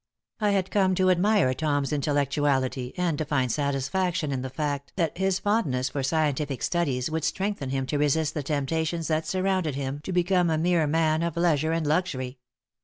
I 0.39 0.49
had 0.49 0.71
come 0.71 0.95
to 0.95 1.11
admire 1.11 1.53
Tom's 1.53 1.93
intellectuality 1.93 2.91
and 2.97 3.19
to 3.19 3.23
find 3.25 3.51
satisfaction 3.51 4.31
in 4.31 4.41
the 4.41 4.49
fact 4.49 4.91
that 4.95 5.15
his 5.15 5.37
fondness 5.37 5.89
for 5.89 6.01
scientific 6.01 6.63
studies 6.63 7.11
would 7.11 7.23
strengthen 7.23 7.69
him 7.69 7.85
to 7.85 7.99
resist 7.99 8.33
the 8.33 8.41
temptations 8.41 9.09
that 9.09 9.27
surrounded 9.27 9.75
him 9.75 9.99
to 10.01 10.11
become 10.11 10.49
a 10.49 10.57
mere 10.57 10.87
man 10.87 11.21
of 11.21 11.37
leisure 11.37 11.71
and 11.71 11.85
luxury. 11.85 12.39